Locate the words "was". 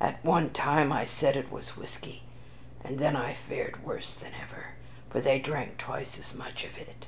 1.52-1.76